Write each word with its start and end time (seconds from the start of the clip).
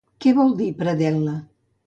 Què 0.25 0.31
vol 0.37 0.55
dir 0.61 0.69
predel·la? 0.81 1.37